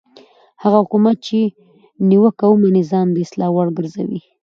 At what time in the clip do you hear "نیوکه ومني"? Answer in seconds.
2.09-2.83